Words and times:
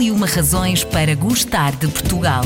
e 0.00 0.10
uma 0.10 0.26
razões 0.26 0.82
para 0.82 1.14
gostar 1.14 1.76
de 1.76 1.86
Portugal. 1.86 2.42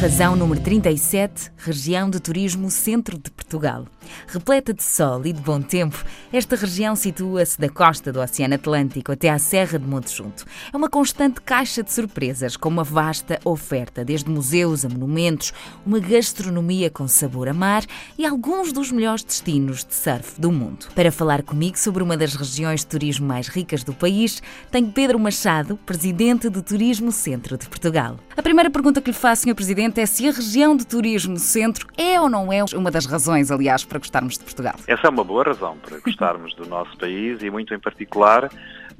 Razão 0.00 0.36
número 0.36 0.60
37, 0.60 1.50
Região 1.56 2.08
de 2.08 2.20
Turismo 2.20 2.70
Centro 2.70 3.18
de 3.18 3.30
Portugal. 3.30 3.84
Repleta 4.26 4.74
de 4.74 4.82
sol 4.82 5.24
e 5.24 5.32
de 5.32 5.40
bom 5.40 5.60
tempo, 5.60 6.04
esta 6.32 6.56
região 6.56 6.94
situa-se 6.94 7.58
da 7.58 7.68
costa 7.68 8.12
do 8.12 8.20
Oceano 8.20 8.54
Atlântico 8.54 9.12
até 9.12 9.28
à 9.30 9.38
Serra 9.38 9.78
de 9.78 9.86
Monte 9.86 10.14
Junto. 10.14 10.44
É 10.72 10.76
uma 10.76 10.88
constante 10.88 11.40
caixa 11.40 11.82
de 11.82 11.92
surpresas, 11.92 12.56
com 12.56 12.68
uma 12.68 12.84
vasta 12.84 13.38
oferta, 13.44 14.04
desde 14.04 14.30
museus 14.30 14.84
a 14.84 14.88
monumentos, 14.88 15.52
uma 15.84 15.98
gastronomia 15.98 16.90
com 16.90 17.06
sabor 17.08 17.48
a 17.48 17.54
mar 17.54 17.84
e 18.16 18.26
alguns 18.26 18.72
dos 18.72 18.92
melhores 18.92 19.22
destinos 19.22 19.84
de 19.84 19.94
surf 19.94 20.40
do 20.40 20.52
mundo. 20.52 20.86
Para 20.94 21.12
falar 21.12 21.42
comigo 21.42 21.78
sobre 21.78 22.02
uma 22.02 22.16
das 22.16 22.34
regiões 22.34 22.80
de 22.80 22.86
turismo 22.86 23.26
mais 23.26 23.48
ricas 23.48 23.82
do 23.84 23.92
país, 23.92 24.42
tenho 24.70 24.90
Pedro 24.90 25.18
Machado, 25.18 25.76
presidente 25.84 26.48
do 26.48 26.62
Turismo 26.62 27.12
Centro 27.12 27.56
de 27.56 27.66
Portugal. 27.68 28.18
A 28.36 28.42
primeira 28.42 28.70
pergunta 28.70 29.00
que 29.00 29.10
lhe 29.10 29.16
faço, 29.16 29.42
Sr. 29.42 29.54
Presidente, 29.54 30.00
é 30.00 30.06
se 30.06 30.28
a 30.28 30.32
região 30.32 30.76
de 30.76 30.86
turismo 30.86 31.38
centro 31.38 31.86
é 31.96 32.20
ou 32.20 32.28
não 32.28 32.52
é 32.52 32.64
uma 32.74 32.90
das 32.90 33.06
razões, 33.06 33.50
aliás, 33.50 33.84
para 33.84 33.97
gostarmos 33.98 34.38
de 34.38 34.44
Portugal? 34.44 34.74
Essa 34.86 35.06
é 35.06 35.10
uma 35.10 35.24
boa 35.24 35.44
razão 35.44 35.76
para 35.78 35.98
gostarmos 36.00 36.54
do 36.54 36.66
nosso 36.66 36.96
país 36.96 37.42
e, 37.42 37.50
muito 37.50 37.74
em 37.74 37.78
particular, 37.78 38.50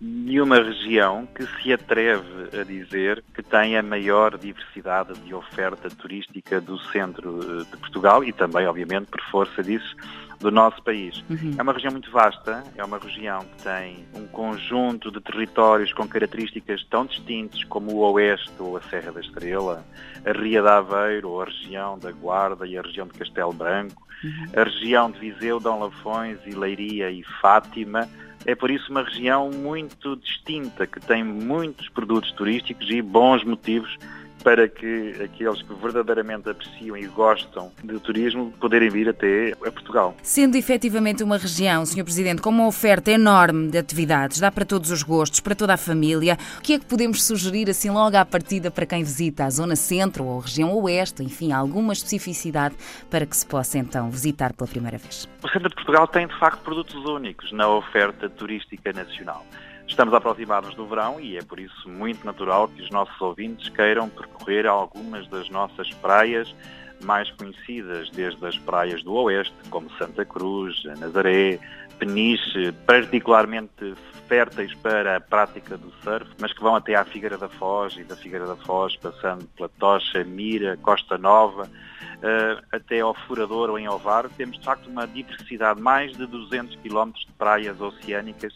de 0.01 0.41
uma 0.41 0.63
região 0.63 1.27
que 1.35 1.45
se 1.45 1.73
atreve 1.73 2.57
a 2.59 2.63
dizer 2.63 3.25
que 3.35 3.43
tem 3.43 3.77
a 3.77 3.83
maior 3.83 4.39
diversidade 4.39 5.19
de 5.21 5.35
oferta 5.35 5.91
turística 5.91 6.61
do 6.61 6.79
centro 6.79 7.41
eh, 7.43 7.65
de 7.65 7.77
Portugal 7.79 8.23
e 8.23 8.33
também, 8.33 8.65
obviamente, 8.69 9.07
por 9.07 9.21
força 9.23 9.61
disso, 9.61 9.97
do 10.39 10.53
nosso 10.53 10.81
país. 10.85 11.23
Uhum. 11.29 11.55
É 11.59 11.63
uma 11.63 11.73
região 11.73 11.91
muito 11.91 12.11
vasta, 12.13 12.63
é 12.77 12.85
uma 12.85 12.99
região 12.99 13.41
que 13.41 13.65
tem 13.65 14.07
um 14.15 14.27
conjunto 14.29 15.11
de 15.11 15.21
territórios 15.21 15.93
com 15.93 16.07
características 16.07 16.85
tão 16.85 17.05
distintas 17.05 17.65
como 17.65 17.93
o 17.93 18.13
Oeste 18.13 18.53
ou 18.61 18.77
a 18.77 18.83
Serra 18.83 19.11
da 19.11 19.21
Estrela, 19.21 19.85
a 20.25 20.31
Ria 20.31 20.63
de 20.63 20.69
Aveiro 20.69 21.31
ou 21.31 21.43
a 21.43 21.47
região 21.47 21.99
da 21.99 22.13
Guarda 22.13 22.67
e 22.69 22.79
a 22.79 22.83
região 22.83 23.09
de 23.09 23.19
Castelo 23.19 23.53
Branco, 23.53 24.07
uhum. 24.23 24.47
a 24.55 24.63
região 24.63 25.11
de 25.11 25.19
Viseu, 25.19 25.59
Dom 25.59 25.81
Lafões 25.81 26.39
e 26.47 26.51
Leiria 26.51 27.11
e 27.11 27.25
Fátima, 27.41 28.09
é 28.49 28.55
por 28.55 28.71
isso 28.71 28.91
uma 28.91 29.03
região 29.03 29.51
muito 29.51 30.17
distinta, 30.17 30.87
que 30.87 30.99
tem 30.99 31.23
muitos 31.23 31.87
produtos 31.91 32.33
turísticos 32.33 32.89
e 32.89 33.03
bons 33.03 33.45
motivos 33.45 33.95
para 34.43 34.69
que 34.69 35.15
aqueles 35.23 35.63
que 35.63 35.75
verdadeiramente 35.75 36.49
apreciam 36.49 36.97
e 36.97 37.07
gostam 37.07 37.71
de 37.83 37.99
turismo 38.01 38.53
poderem 38.61 38.89
vir 38.89 39.09
até 39.09 39.53
a 39.53 39.71
Portugal. 39.71 40.17
Sendo 40.23 40.57
efetivamente 40.57 41.23
uma 41.23 41.37
região, 41.37 41.85
Sr. 41.85 42.05
Presidente, 42.05 42.43
com 42.43 42.51
uma 42.51 42.67
oferta 42.67 43.11
enorme 43.11 43.71
de 43.71 43.79
atividades, 43.79 44.41
dá 44.41 44.51
para 44.51 44.65
todos 44.65 44.91
os 44.91 45.03
gostos, 45.03 45.41
para 45.41 45.55
toda 45.55 45.75
a 45.75 45.77
família, 45.77 46.37
o 46.59 46.63
que 46.63 46.75
é 46.75 46.79
que 46.79 46.87
podemos 46.87 47.23
sugerir 47.23 47.69
assim 47.71 47.91
logo 47.91 48.17
à 48.17 48.25
partida 48.25 48.71
para 48.71 48.87
quem 48.87 49.03
visita 49.03 49.45
a 49.45 49.51
zona 49.51 49.77
centro 49.77 50.25
ou 50.25 50.41
a 50.41 50.43
região 50.43 50.73
oeste, 50.75 51.23
enfim, 51.23 51.53
alguma 51.53 51.93
especificidade 51.93 52.75
para 53.11 53.27
que 53.27 53.37
se 53.37 53.47
possa 53.47 53.79
então 53.79 54.11
visitar 54.11 54.53
pela 54.53 54.69
primeira 54.69 54.99
vez? 54.99 55.29
O 55.43 55.49
centro 55.49 55.69
de 55.69 55.75
Portugal 55.75 56.07
tem 56.07 56.27
de 56.27 56.39
facto 56.39 56.61
produtos 56.61 57.05
únicos 57.05 57.53
na 57.53 57.69
oferta 57.69 58.29
turística 58.29 58.93
nacional. 58.93 59.45
Estamos 59.89 60.15
a 60.15 60.19
aproximar-nos 60.19 60.75
do 60.75 60.87
verão 60.87 61.19
e 61.19 61.37
é 61.37 61.43
por 61.43 61.59
isso 61.59 61.89
muito 61.89 62.25
natural 62.25 62.69
que 62.69 62.83
os 62.83 62.91
nossos 62.91 63.19
ouvintes 63.21 63.69
queiram 63.71 64.09
percorrer 64.09 64.67
algumas 64.67 65.27
das 65.29 65.49
nossas 65.51 65.91
praias 65.95 66.55
mais 67.03 67.31
conhecidas, 67.33 68.11
desde 68.11 68.45
as 68.47 68.59
praias 68.59 69.03
do 69.03 69.13
Oeste, 69.15 69.55
como 69.71 69.91
Santa 69.97 70.25
Cruz, 70.25 70.85
Nazaré, 70.99 71.59
Peniche, 71.99 72.73
particularmente 72.87 73.95
férteis 74.29 74.73
para 74.75 75.17
a 75.17 75.21
prática 75.21 75.77
do 75.77 75.91
surf, 76.03 76.31
mas 76.39 76.53
que 76.53 76.61
vão 76.61 76.77
até 76.77 76.95
à 76.95 77.05
Figueira 77.05 77.39
da 77.39 77.49
Foz 77.49 77.97
e 77.97 78.05
da 78.05 78.15
Figueira 78.15 78.47
da 78.47 78.57
Foz, 78.57 78.95
passando 78.97 79.47
pela 79.57 79.69
Tocha, 79.69 80.23
Mira, 80.23 80.77
Costa 80.77 81.17
Nova, 81.17 81.65
uh, 81.65 82.63
até 82.71 83.01
ao 83.01 83.15
Furador 83.15 83.71
ou 83.71 83.79
em 83.79 83.89
Ovar. 83.89 84.29
Temos, 84.37 84.59
de 84.59 84.65
facto, 84.65 84.89
uma 84.89 85.07
diversidade, 85.07 85.81
mais 85.81 86.13
de 86.13 86.27
200 86.27 86.77
quilómetros 86.77 87.25
de 87.25 87.33
praias 87.33 87.81
oceânicas 87.81 88.55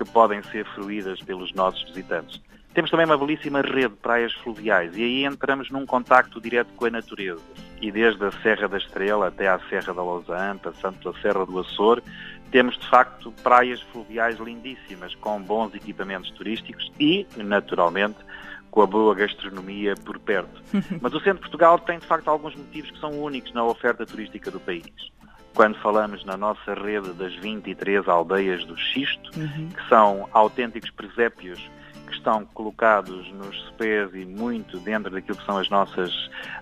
que 0.00 0.10
podem 0.10 0.42
ser 0.44 0.64
fruídas 0.74 1.20
pelos 1.20 1.52
nossos 1.52 1.82
visitantes. 1.82 2.40
Temos 2.72 2.90
também 2.90 3.04
uma 3.04 3.18
belíssima 3.18 3.60
rede 3.60 3.90
de 3.90 3.96
praias 3.96 4.32
fluviais 4.32 4.96
e 4.96 5.02
aí 5.02 5.24
entramos 5.24 5.70
num 5.70 5.84
contacto 5.84 6.40
direto 6.40 6.72
com 6.74 6.86
a 6.86 6.90
natureza. 6.90 7.42
E 7.82 7.92
desde 7.92 8.24
a 8.24 8.32
Serra 8.42 8.66
da 8.66 8.78
Estrela 8.78 9.28
até 9.28 9.48
à 9.48 9.58
Serra 9.68 9.92
da 9.92 10.02
Lausanne, 10.02 10.58
passando 10.58 10.98
pela 10.98 11.20
Serra 11.20 11.44
do 11.44 11.58
Açor, 11.58 12.00
temos 12.50 12.78
de 12.78 12.88
facto 12.88 13.30
praias 13.42 13.82
fluviais 13.82 14.38
lindíssimas, 14.38 15.14
com 15.16 15.40
bons 15.42 15.74
equipamentos 15.74 16.30
turísticos 16.30 16.90
e, 16.98 17.26
naturalmente, 17.36 18.18
com 18.70 18.82
a 18.82 18.86
boa 18.86 19.14
gastronomia 19.14 19.94
por 19.96 20.18
perto. 20.18 20.62
Mas 21.00 21.12
o 21.12 21.18
centro 21.18 21.34
de 21.34 21.40
Portugal 21.40 21.78
tem 21.78 21.98
de 21.98 22.06
facto 22.06 22.28
alguns 22.28 22.54
motivos 22.54 22.90
que 22.90 23.00
são 23.00 23.10
únicos 23.20 23.52
na 23.52 23.64
oferta 23.64 24.06
turística 24.06 24.50
do 24.50 24.60
país 24.60 25.10
quando 25.54 25.76
falamos 25.78 26.24
na 26.24 26.36
nossa 26.36 26.74
rede 26.74 27.12
das 27.12 27.34
23 27.36 28.08
aldeias 28.08 28.64
do 28.64 28.76
Xisto, 28.76 29.30
uhum. 29.38 29.68
que 29.68 29.88
são 29.88 30.28
autênticos 30.32 30.90
presépios 30.90 31.60
que 32.06 32.14
estão 32.14 32.44
colocados 32.46 33.30
nos 33.32 33.68
CPEs 33.68 34.14
e 34.14 34.24
muito 34.24 34.78
dentro 34.80 35.10
daquilo 35.10 35.38
que 35.38 35.46
são 35.46 35.58
as 35.58 35.68
nossas 35.70 36.12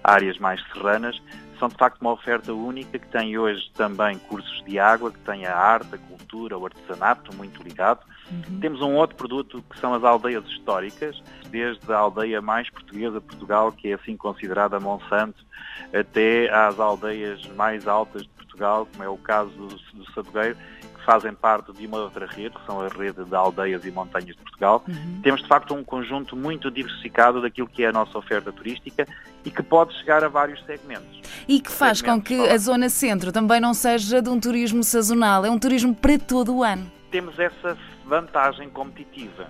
áreas 0.03 0.39
mais 0.39 0.63
serranas, 0.73 1.21
são 1.59 1.69
de 1.69 1.77
facto 1.77 2.01
uma 2.01 2.13
oferta 2.13 2.53
única 2.53 2.99
que 2.99 3.07
tem 3.09 3.37
hoje 3.37 3.71
também 3.75 4.19
cursos 4.19 4.63
de 4.65 4.79
água, 4.79 5.11
que 5.11 5.19
tem 5.21 5.45
a 5.45 5.57
arte, 5.57 5.95
a 5.95 5.99
cultura, 5.99 6.57
o 6.57 6.65
artesanato 6.65 7.35
muito 7.35 7.63
ligado. 7.63 8.01
Uhum. 8.31 8.61
Temos 8.61 8.81
um 8.81 8.95
outro 8.95 9.17
produto 9.17 9.65
que 9.69 9.79
são 9.81 9.93
as 9.93 10.05
aldeias 10.05 10.45
históricas, 10.47 11.21
desde 11.51 11.93
a 11.93 11.99
aldeia 11.99 12.41
mais 12.41 12.71
portuguesa 12.71 13.19
de 13.19 13.27
Portugal, 13.27 13.73
que 13.73 13.89
é 13.89 13.95
assim 13.95 14.17
considerada 14.17 14.79
Monsanto, 14.79 15.45
até 15.93 16.49
às 16.53 16.79
aldeias 16.79 17.45
mais 17.57 17.89
altas 17.89 18.23
de 18.23 18.29
Portugal, 18.59 18.89
como 18.91 19.05
é 19.05 19.09
o 19.09 19.17
caso 19.17 19.51
do, 19.51 19.69
do 19.69 20.13
Sabugueiro, 20.13 20.57
que 20.57 21.05
fazem 21.05 21.33
parte 21.33 21.73
de 21.73 21.87
uma 21.87 21.99
outra 21.99 22.27
rede, 22.27 22.51
que 22.51 22.67
são 22.67 22.81
a 22.81 22.89
rede 22.89 23.25
de 23.25 23.35
aldeias 23.35 23.85
e 23.85 23.91
montanhas 23.91 24.37
de 24.37 24.43
Portugal. 24.43 24.85
Uhum. 24.89 25.21
Temos, 25.23 25.43
de 25.43 25.49
facto, 25.49 25.75
um 25.75 25.85
conjunto 25.85 26.37
muito 26.37 26.71
diversificado 26.71 27.41
daquilo 27.41 27.69
que 27.69 27.85
é 27.85 27.89
a 27.89 27.93
nossa 27.93 28.19
oferta 28.19 28.53
turística 28.53 29.07
e 29.45 29.51
que 29.51 29.63
pode 29.63 29.95
chegar 29.95 30.25
a 30.25 30.29
vários 30.29 30.63
segmentos. 30.65 31.23
E 31.47 31.61
que 31.61 31.71
faz 31.71 32.03
com 32.03 32.21
que 32.21 32.49
a 32.49 32.59
zona 32.59 32.89
centro 32.89 33.33
também 33.33 33.61
não 33.61 33.73
seja 33.73 34.21
de 34.21 34.29
um 34.29 34.41
turismo 34.41 34.83
sazonal, 34.83 35.47
é 35.47 35.51
um 35.51 35.59
turismo 35.59 35.95
para 35.95 36.19
todo 36.19 36.57
o 36.57 36.65
ano. 36.65 36.91
Temos 37.11 37.39
essa 37.39 37.77
vantagem 38.05 38.69
competitiva 38.69 39.47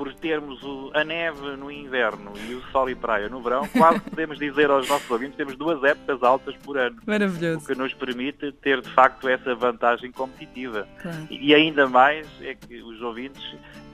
por 0.00 0.14
termos 0.14 0.58
a 0.94 1.04
neve 1.04 1.58
no 1.58 1.70
inverno 1.70 2.32
e 2.48 2.54
o 2.54 2.62
sol 2.72 2.88
e 2.88 2.94
praia 2.94 3.28
no 3.28 3.42
verão, 3.42 3.68
quase 3.68 4.00
podemos 4.00 4.38
dizer 4.38 4.70
aos 4.70 4.88
nossos 4.88 5.10
ouvintes 5.10 5.36
temos 5.36 5.58
duas 5.58 5.84
épocas 5.84 6.22
altas 6.22 6.56
por 6.56 6.78
ano. 6.78 6.96
Maravilhoso. 7.04 7.58
O 7.58 7.66
que 7.66 7.74
nos 7.74 7.92
permite 7.92 8.50
ter, 8.50 8.80
de 8.80 8.88
facto, 8.94 9.28
essa 9.28 9.54
vantagem 9.54 10.10
competitiva. 10.10 10.88
Claro. 11.02 11.26
E 11.28 11.54
ainda 11.54 11.86
mais 11.86 12.26
é 12.40 12.54
que 12.54 12.80
os 12.80 13.02
ouvintes 13.02 13.44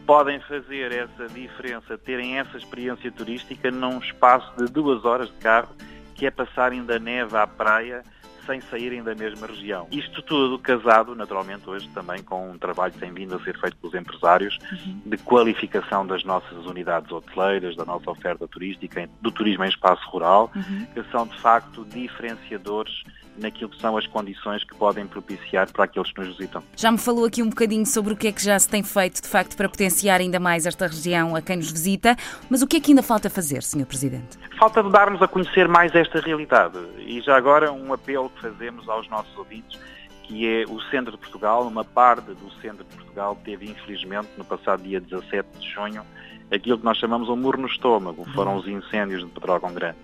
podem 0.07 0.39
fazer 0.43 0.93
essa 0.93 1.27
diferença, 1.27 1.99
terem 1.99 2.39
essa 2.39 2.57
experiência 2.57 3.11
turística 3.11 3.69
num 3.73 3.99
espaço 3.99 4.57
de 4.57 4.71
duas 4.71 5.05
horas 5.05 5.27
de 5.27 5.35
carro, 5.39 5.75
que 6.15 6.25
é 6.25 6.31
passarem 6.31 6.85
da 6.85 7.01
neve 7.01 7.37
à 7.37 7.49
praia 7.49 8.05
sem 8.47 8.61
saírem 8.63 9.03
da 9.03 9.15
mesma 9.15 9.47
região. 9.47 9.87
Isto 9.91 10.23
tudo 10.23 10.59
casado, 10.59 11.15
naturalmente, 11.15 11.69
hoje 11.69 11.89
também 11.89 12.23
com 12.23 12.51
um 12.51 12.59
trabalho 12.59 12.93
que 12.93 12.99
tem 12.99 13.13
vindo 13.13 13.35
a 13.35 13.41
ser 13.41 13.59
feito 13.59 13.77
pelos 13.77 13.95
empresários 13.95 14.59
uhum. 14.73 15.01
de 15.05 15.17
qualificação 15.19 16.07
das 16.07 16.25
nossas 16.25 16.65
unidades 16.67 17.11
hoteleiras, 17.11 17.77
da 17.77 17.85
nossa 17.85 18.11
oferta 18.11 18.47
turística, 18.49 19.09
do 19.21 19.31
turismo 19.31 19.65
em 19.65 19.69
espaço 19.69 20.09
rural, 20.09 20.51
uhum. 20.55 20.87
que 20.87 21.03
são 21.11 21.27
de 21.27 21.39
facto 21.41 21.85
diferenciadores 21.85 23.03
naquilo 23.39 23.71
que 23.71 23.81
são 23.81 23.97
as 23.97 24.07
condições 24.07 24.65
que 24.65 24.75
podem 24.75 25.07
propiciar 25.07 25.71
para 25.73 25.85
aqueles 25.85 26.11
que 26.13 26.21
nos 26.21 26.37
visitam. 26.37 26.63
Já 26.77 26.91
me 26.91 26.99
falou 26.99 27.25
aqui 27.25 27.43
um 27.43 27.49
bocadinho 27.49 27.87
sobre 27.87 28.13
o 28.13 28.17
que 28.17 28.29
é 28.29 28.33
que 28.33 28.43
já 28.43 28.59
se 28.59 28.69
tem 28.69 28.83
feito, 28.83 29.23
de 29.23 29.29
facto, 29.29 29.57
para 29.57 29.69
potenciar 29.69 30.21
ainda 30.21 30.41
mais 30.41 30.67
esta 30.67 30.87
região 30.87 31.37
a 31.37 31.43
quem 31.43 31.57
nos 31.57 31.71
visita, 31.71 32.17
mas 32.49 32.63
o 32.63 32.67
que 32.67 32.77
é 32.77 32.81
que 32.81 32.93
ainda 32.93 33.03
falta 33.03 33.29
fazer, 33.29 33.63
Sr. 33.63 33.87
Presidente? 33.87 34.39
Falta 34.59 34.83
de 34.83 34.91
darmos 34.91 35.21
a 35.23 35.29
conhecer 35.29 35.69
mais 35.69 35.95
esta 35.95 36.21
realidade 36.21 36.79
e 36.99 37.21
já 37.21 37.37
agora 37.37 37.73
um 37.73 37.93
apelo 37.93 38.31
que 38.31 38.41
fazemos 38.41 38.89
aos 38.89 39.09
nossos 39.09 39.37
ouvintes 39.37 39.79
que 40.27 40.45
é 40.45 40.65
o 40.69 40.81
centro 40.91 41.13
de 41.13 41.19
Portugal, 41.19 41.67
uma 41.67 41.85
parte 41.85 42.27
do 42.35 42.51
centro 42.61 42.85
de 42.85 42.97
Portugal 42.97 43.39
teve 43.45 43.67
infelizmente 43.67 44.29
no 44.37 44.45
passado 44.45 44.83
dia 44.83 45.01
17 45.01 45.49
de 45.59 45.71
junho 45.71 46.05
aquilo 46.51 46.79
que 46.79 46.85
nós 46.85 46.99
chamamos 46.99 47.29
um 47.29 47.37
muro 47.37 47.61
no 47.61 47.67
estômago, 47.67 48.25
foram 48.35 48.57
os 48.57 48.67
incêndios 48.67 49.25
de 49.25 49.31
Petrógão 49.31 49.73
Grande. 49.73 49.99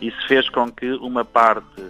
Isso 0.00 0.16
fez 0.26 0.48
com 0.48 0.70
que 0.70 0.92
uma 0.94 1.24
parte 1.24 1.82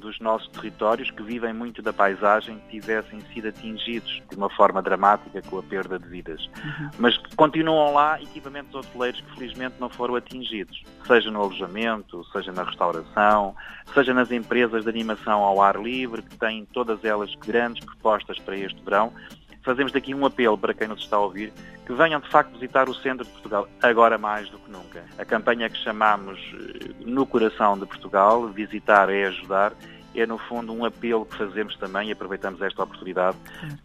dos 0.00 0.18
nossos 0.18 0.48
territórios 0.48 1.10
que 1.10 1.22
vivem 1.22 1.52
muito 1.52 1.80
da 1.80 1.92
paisagem 1.92 2.60
tivessem 2.70 3.20
sido 3.32 3.48
atingidos 3.48 4.20
de 4.28 4.36
uma 4.36 4.50
forma 4.50 4.82
dramática 4.82 5.40
com 5.42 5.58
a 5.58 5.62
perda 5.62 5.98
de 5.98 6.08
vidas. 6.08 6.44
Uhum. 6.64 6.90
Mas 6.98 7.16
continuam 7.36 7.94
lá 7.94 8.20
equipamentos 8.20 8.74
hoteleiros 8.74 9.20
que 9.20 9.34
felizmente 9.34 9.76
não 9.78 9.88
foram 9.88 10.16
atingidos, 10.16 10.82
seja 11.06 11.30
no 11.30 11.40
alojamento, 11.40 12.24
seja 12.32 12.50
na 12.50 12.64
restauração, 12.64 13.54
seja 13.94 14.12
nas 14.12 14.32
empresas 14.32 14.84
de 14.84 14.90
animação 14.90 15.42
ao 15.42 15.60
ar 15.62 15.80
livre, 15.80 16.22
que 16.22 16.36
têm 16.36 16.64
todas 16.64 17.04
elas 17.04 17.34
grandes 17.36 17.84
propostas 17.84 18.38
para 18.38 18.56
este 18.56 18.82
verão 18.82 19.12
fazemos 19.62 19.92
daqui 19.92 20.14
um 20.14 20.24
apelo 20.24 20.56
para 20.56 20.74
quem 20.74 20.88
nos 20.88 21.02
está 21.02 21.16
a 21.16 21.20
ouvir, 21.20 21.52
que 21.86 21.92
venham 21.92 22.20
de 22.20 22.28
facto 22.28 22.52
visitar 22.52 22.88
o 22.88 22.94
centro 22.94 23.24
de 23.24 23.30
Portugal, 23.30 23.68
agora 23.82 24.16
mais 24.16 24.48
do 24.48 24.58
que 24.58 24.70
nunca. 24.70 25.04
A 25.18 25.24
campanha 25.24 25.68
que 25.68 25.78
chamamos 25.78 26.38
eh, 26.54 26.90
No 27.04 27.26
Coração 27.26 27.78
de 27.78 27.86
Portugal, 27.86 28.48
Visitar 28.48 29.10
é 29.10 29.26
Ajudar, 29.26 29.72
é 30.14 30.26
no 30.26 30.38
fundo 30.38 30.72
um 30.72 30.84
apelo 30.84 31.24
que 31.24 31.36
fazemos 31.36 31.76
também 31.76 32.08
e 32.08 32.12
aproveitamos 32.12 32.60
esta 32.60 32.82
oportunidade 32.82 33.36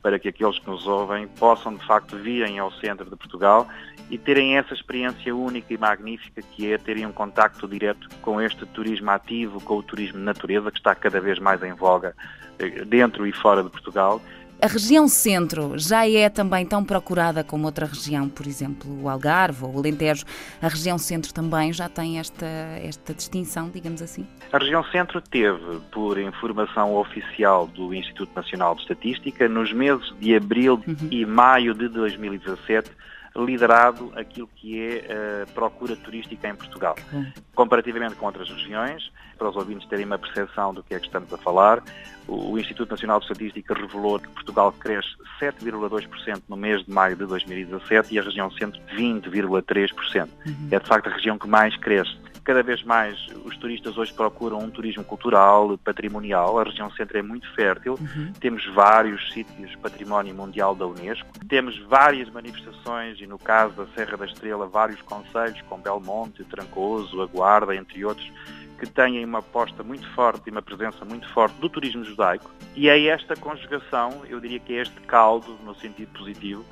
para 0.01 0.17
que 0.17 0.27
aqueles 0.27 0.57
que 0.57 0.67
nos 0.67 0.87
ouvem 0.87 1.27
possam 1.27 1.75
de 1.75 1.85
facto 1.85 2.17
virem 2.17 2.57
ao 2.57 2.71
centro 2.71 3.09
de 3.09 3.15
Portugal 3.15 3.67
e 4.09 4.17
terem 4.17 4.57
essa 4.57 4.73
experiência 4.73 5.35
única 5.35 5.73
e 5.73 5.77
magnífica 5.77 6.41
que 6.41 6.71
é 6.71 6.77
terem 6.77 7.05
um 7.05 7.11
contacto 7.11 7.67
direto 7.67 8.07
com 8.21 8.41
este 8.41 8.65
turismo 8.67 9.11
ativo, 9.11 9.61
com 9.61 9.77
o 9.77 9.83
turismo 9.83 10.17
de 10.17 10.23
natureza 10.23 10.71
que 10.71 10.77
está 10.77 10.95
cada 10.95 11.21
vez 11.21 11.39
mais 11.39 11.61
em 11.61 11.73
voga 11.73 12.15
eh, 12.57 12.85
dentro 12.85 13.27
e 13.27 13.31
fora 13.31 13.63
de 13.63 13.69
Portugal 13.69 14.21
a 14.61 14.67
região 14.67 15.07
centro 15.07 15.77
já 15.77 16.07
é 16.09 16.29
também 16.29 16.65
tão 16.65 16.83
procurada 16.83 17.43
como 17.43 17.65
outra 17.65 17.85
região, 17.85 18.29
por 18.29 18.47
exemplo, 18.47 19.03
o 19.03 19.09
Algarve 19.09 19.65
ou 19.65 19.75
o 19.75 19.79
Alentejo. 19.79 20.25
A 20.61 20.67
região 20.67 20.97
centro 20.97 21.33
também 21.33 21.73
já 21.73 21.89
tem 21.89 22.19
esta, 22.19 22.45
esta 22.81 23.13
distinção, 23.13 23.69
digamos 23.69 24.01
assim? 24.01 24.25
A 24.51 24.57
região 24.57 24.83
centro 24.85 25.21
teve, 25.21 25.79
por 25.91 26.17
informação 26.17 26.95
oficial 26.95 27.67
do 27.67 27.93
Instituto 27.93 28.31
Nacional 28.35 28.75
de 28.75 28.81
Estatística, 28.81 29.47
nos 29.49 29.73
meses 29.73 30.13
de 30.19 30.35
abril 30.35 30.81
uhum. 30.87 31.07
e 31.11 31.25
maio 31.25 31.73
de 31.73 31.89
2017, 31.89 32.89
liderado 33.35 34.11
aquilo 34.15 34.47
que 34.55 34.79
é 34.79 35.43
a 35.43 35.47
procura 35.47 35.95
turística 35.95 36.47
em 36.47 36.55
Portugal. 36.55 36.95
Uhum. 37.11 37.31
Comparativamente 37.53 38.15
com 38.15 38.25
outras 38.25 38.49
regiões, 38.49 39.11
para 39.37 39.49
os 39.49 39.55
ouvintes 39.55 39.87
terem 39.89 40.05
uma 40.05 40.17
percepção 40.17 40.73
do 40.73 40.81
que 40.81 40.95
é 40.95 40.99
que 40.99 41.05
estamos 41.05 41.31
a 41.33 41.37
falar, 41.37 41.83
o 42.27 42.57
Instituto 42.57 42.89
Nacional 42.89 43.19
de 43.19 43.25
Estatística 43.25 43.73
revelou 43.73 44.19
que 44.19 44.27
Portugal 44.29 44.71
cresce 44.71 45.09
7,2% 45.39 46.43
no 46.47 46.55
mês 46.55 46.83
de 46.83 46.91
maio 46.91 47.15
de 47.15 47.25
2017 47.25 48.15
e 48.15 48.19
a 48.19 48.23
região 48.23 48.49
centro 48.51 48.79
20,3%. 48.95 50.27
Uhum. 50.45 50.67
É 50.71 50.79
de 50.79 50.87
facto 50.87 51.07
a 51.07 51.11
região 51.11 51.37
que 51.37 51.47
mais 51.47 51.75
cresce. 51.77 52.15
Cada 52.45 52.61
vez 52.61 52.83
mais 52.83 53.27
os 53.43 53.57
turistas 53.57 53.97
hoje 53.97 54.13
procuram 54.13 54.59
um 54.59 54.69
turismo 54.69 55.03
cultural, 55.03 55.75
patrimonial. 55.79 56.59
A 56.59 56.63
região 56.63 56.91
centro 56.91 57.17
é 57.17 57.21
muito 57.23 57.51
fértil. 57.55 57.97
Uhum. 57.99 58.31
Temos 58.39 58.63
vários 58.67 59.33
sítios 59.33 59.75
património 59.77 60.35
mundial 60.35 60.75
da 60.75 60.85
Unesco. 60.85 61.27
Temos 61.49 61.75
várias 61.79 62.29
manifestações 62.29 63.19
e 63.19 63.25
no 63.25 63.39
caso 63.39 63.73
da 63.73 63.87
Serra 63.95 64.15
da 64.15 64.25
Estrela, 64.25 64.67
vários 64.67 65.01
conselhos 65.01 65.59
como 65.63 65.81
Belmonte, 65.81 66.43
Trancoso, 66.43 67.19
A 67.19 67.25
Guarda, 67.25 67.75
entre 67.75 68.05
outros, 68.05 68.31
que 68.79 68.85
têm 68.85 69.25
uma 69.25 69.39
aposta 69.39 69.81
muito 69.81 70.07
forte 70.13 70.43
e 70.45 70.51
uma 70.51 70.61
presença 70.61 71.03
muito 71.03 71.27
forte 71.33 71.59
do 71.59 71.67
turismo 71.67 72.03
judaico 72.03 72.51
e 72.75 72.89
é 72.89 73.05
esta 73.07 73.37
conjugação, 73.37 74.23
eu 74.27 74.39
diria 74.39 74.59
que 74.59 74.73
é 74.73 74.81
este 74.81 74.99
caldo, 75.01 75.57
no 75.63 75.73
sentido 75.75 76.11
positivo, 76.17 76.65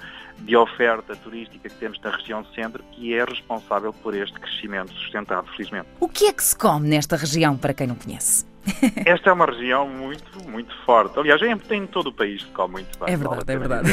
de 0.43 0.57
oferta 0.57 1.15
turística 1.15 1.69
que 1.69 1.75
temos 1.75 1.99
na 2.01 2.11
região 2.11 2.45
centro 2.53 2.83
que 2.91 3.13
é 3.13 3.23
responsável 3.23 3.93
por 3.93 4.13
este 4.13 4.37
crescimento 4.39 4.91
sustentado, 4.93 5.47
felizmente. 5.55 5.87
O 5.99 6.07
que 6.07 6.25
é 6.25 6.33
que 6.33 6.43
se 6.43 6.55
come 6.55 6.87
nesta 6.89 7.15
região, 7.15 7.57
para 7.57 7.73
quem 7.73 7.87
não 7.87 7.95
conhece? 7.95 8.45
Esta 9.05 9.29
é 9.29 9.33
uma 9.33 9.45
região 9.45 9.87
muito, 9.87 10.49
muito 10.49 10.73
forte. 10.85 11.17
Aliás, 11.19 11.41
em 11.41 11.87
todo 11.87 12.07
o 12.07 12.13
país 12.13 12.41
se 12.41 12.47
come 12.49 12.73
muito 12.73 12.97
bem. 12.97 13.13
É 13.13 13.17
verdade, 13.17 13.51
é 13.51 13.57
verdade. 13.57 13.89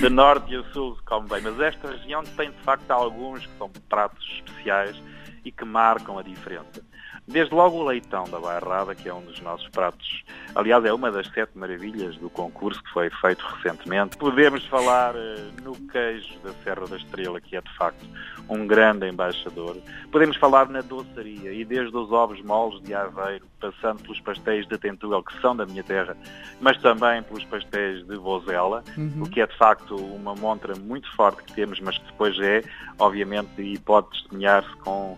De 0.00 0.10
norte 0.10 0.54
a 0.56 0.62
sul 0.72 0.96
se 0.96 1.02
come 1.04 1.28
bem, 1.28 1.40
mas 1.42 1.58
esta 1.60 1.90
região 1.90 2.22
tem 2.36 2.50
de 2.50 2.62
facto 2.62 2.90
alguns 2.90 3.46
que 3.46 3.58
são 3.58 3.70
pratos 3.88 4.42
especiais 4.46 4.96
e 5.44 5.52
que 5.52 5.64
marcam 5.64 6.18
a 6.18 6.22
diferença. 6.22 6.82
Desde 7.26 7.54
logo 7.54 7.78
o 7.78 7.84
leitão 7.84 8.24
da 8.24 8.38
Bairrada, 8.38 8.94
que 8.94 9.08
é 9.08 9.14
um 9.14 9.22
dos 9.22 9.40
nossos 9.40 9.66
pratos, 9.68 10.24
aliás 10.54 10.84
é 10.84 10.92
uma 10.92 11.10
das 11.10 11.26
sete 11.28 11.56
maravilhas 11.56 12.16
do 12.18 12.28
concurso 12.28 12.82
que 12.82 12.90
foi 12.90 13.08
feito 13.08 13.42
recentemente. 13.46 14.18
Podemos 14.18 14.62
falar 14.66 15.14
uh, 15.14 15.62
no 15.62 15.74
queijo 15.88 16.38
da 16.40 16.52
Serra 16.62 16.86
da 16.86 16.96
Estrela, 16.96 17.40
que 17.40 17.56
é 17.56 17.62
de 17.62 17.76
facto 17.76 18.04
um 18.46 18.66
grande 18.66 19.08
embaixador. 19.08 19.76
Podemos 20.12 20.36
falar 20.36 20.68
na 20.68 20.82
doçaria 20.82 21.50
e 21.50 21.64
desde 21.64 21.96
os 21.96 22.12
ovos 22.12 22.42
moles 22.42 22.82
de 22.82 22.92
Aveiro, 22.92 23.46
passando 23.58 24.02
pelos 24.02 24.20
pastéis 24.20 24.66
de 24.66 24.76
Tentugal, 24.76 25.22
que 25.22 25.40
são 25.40 25.56
da 25.56 25.64
minha 25.64 25.82
terra, 25.82 26.14
mas 26.60 26.76
também 26.78 27.22
pelos 27.22 27.44
pastéis 27.44 28.06
de 28.06 28.16
Vozela, 28.16 28.84
uhum. 28.98 29.22
o 29.22 29.30
que 29.30 29.40
é 29.40 29.46
de 29.46 29.56
facto 29.56 29.96
uma 29.96 30.34
montra 30.34 30.74
muito 30.76 31.10
forte 31.16 31.42
que 31.42 31.54
temos, 31.54 31.80
mas 31.80 31.96
que 31.96 32.04
depois 32.04 32.38
é, 32.38 32.62
obviamente, 32.98 33.62
e 33.62 33.78
pode 33.78 34.10
testemunhar-se 34.10 34.76
com 34.76 35.16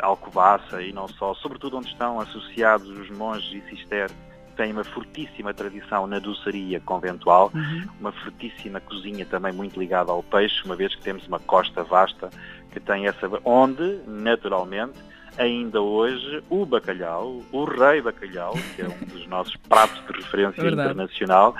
Alcobaça 0.00 0.82
e 0.82 0.92
não 0.92 1.08
só, 1.08 1.34
sobretudo 1.34 1.78
onde 1.78 1.88
estão 1.88 2.20
associados 2.20 2.88
os 2.88 3.10
monges 3.10 3.62
e 3.62 3.70
cister, 3.70 4.10
têm 4.56 4.72
uma 4.72 4.84
fortíssima 4.84 5.54
tradição 5.54 6.06
na 6.06 6.18
doçaria 6.18 6.80
conventual, 6.80 7.50
uhum. 7.54 7.86
uma 8.00 8.12
fortíssima 8.12 8.80
cozinha 8.80 9.24
também 9.24 9.52
muito 9.52 9.78
ligada 9.78 10.10
ao 10.10 10.22
peixe, 10.22 10.64
uma 10.64 10.74
vez 10.74 10.94
que 10.94 11.02
temos 11.02 11.26
uma 11.28 11.38
costa 11.38 11.84
vasta 11.84 12.28
que 12.72 12.80
tem 12.80 13.06
essa, 13.06 13.30
onde, 13.44 14.00
naturalmente, 14.06 14.98
ainda 15.38 15.80
hoje 15.80 16.42
o 16.50 16.66
bacalhau, 16.66 17.40
o 17.52 17.64
rei 17.64 18.02
bacalhau, 18.02 18.54
que 18.74 18.82
é 18.82 18.88
um 18.88 19.06
dos 19.06 19.26
nossos 19.28 19.56
pratos 19.56 20.04
de 20.06 20.12
referência 20.12 20.60
é 20.60 20.68
internacional, 20.68 21.54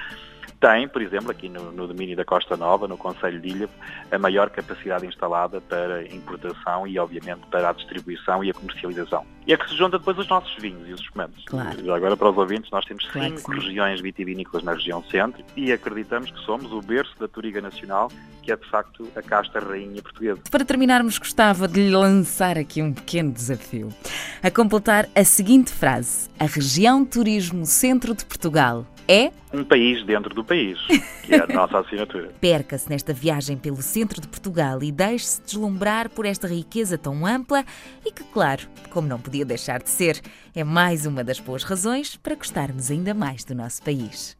tem, 0.60 0.88
por 0.88 1.00
exemplo, 1.00 1.30
aqui 1.30 1.48
no, 1.48 1.70
no, 1.72 1.86
domínio 1.86 2.16
da 2.16 2.24
Costa 2.24 2.56
Nova, 2.56 2.88
no 2.88 2.96
Conselho 2.96 3.40
de 3.40 3.48
Ilha, 3.48 3.68
a 4.10 4.18
maior 4.18 4.50
capacidade 4.50 5.06
instalada 5.06 5.60
para 5.60 6.02
importação 6.12 6.86
e, 6.86 6.98
obviamente, 6.98 7.46
para 7.50 7.70
a 7.70 7.72
distribuição 7.72 8.42
e 8.42 8.50
a 8.50 8.54
comercialização. 8.54 9.24
E 9.48 9.52
é 9.54 9.56
que 9.56 9.66
se 9.66 9.74
junta 9.74 9.98
depois 9.98 10.18
os 10.18 10.28
nossos 10.28 10.54
vinhos 10.60 10.86
e 10.86 10.92
os 10.92 11.00
espumantes. 11.00 11.42
Claro. 11.46 11.80
E 11.82 11.90
agora, 11.90 12.14
para 12.14 12.28
os 12.28 12.36
ouvintes, 12.36 12.70
nós 12.70 12.84
temos 12.84 13.06
claro 13.06 13.34
cinco 13.34 13.50
regiões 13.52 13.98
vitivinícolas 13.98 14.62
na 14.62 14.74
região 14.74 15.02
centro 15.04 15.42
e 15.56 15.72
acreditamos 15.72 16.30
que 16.30 16.38
somos 16.40 16.70
o 16.70 16.82
berço 16.82 17.18
da 17.18 17.26
Toriga 17.26 17.62
Nacional, 17.62 18.12
que 18.42 18.52
é, 18.52 18.56
de 18.56 18.68
facto, 18.68 19.08
a 19.16 19.22
casta 19.22 19.58
rainha 19.58 20.02
portuguesa. 20.02 20.42
Para 20.50 20.66
terminarmos, 20.66 21.16
gostava 21.16 21.66
de 21.66 21.80
lhe 21.80 21.96
lançar 21.96 22.58
aqui 22.58 22.82
um 22.82 22.92
pequeno 22.92 23.32
desafio. 23.32 23.88
A 24.42 24.50
completar 24.50 25.08
a 25.14 25.24
seguinte 25.24 25.72
frase. 25.72 26.28
A 26.38 26.44
região 26.44 27.02
Turismo 27.02 27.64
Centro 27.64 28.14
de 28.14 28.26
Portugal 28.26 28.86
é 29.08 29.32
um 29.52 29.64
país 29.64 30.04
dentro 30.04 30.34
do 30.34 30.44
país, 30.44 30.78
que 31.22 31.34
é 31.34 31.42
a 31.42 31.46
nossa 31.46 31.78
assinatura. 31.80 32.30
Perca-se 32.38 32.90
nesta 32.90 33.14
viagem 33.14 33.56
pelo 33.56 33.80
centro 33.80 34.20
de 34.20 34.28
Portugal 34.28 34.82
e 34.82 34.92
deixe-se 34.92 35.40
deslumbrar 35.40 36.10
por 36.10 36.26
esta 36.26 36.46
riqueza 36.46 36.98
tão 36.98 37.24
ampla 37.24 37.64
e 38.04 38.12
que, 38.12 38.22
claro, 38.24 38.68
como 38.90 39.08
não 39.08 39.18
podia 39.38 39.44
deixar 39.44 39.82
de 39.82 39.90
ser. 39.90 40.20
É 40.54 40.64
mais 40.64 41.06
uma 41.06 41.22
das 41.22 41.38
boas 41.38 41.62
razões 41.62 42.16
para 42.16 42.34
gostarmos 42.34 42.90
ainda 42.90 43.14
mais 43.14 43.44
do 43.44 43.54
nosso 43.54 43.82
país. 43.82 44.36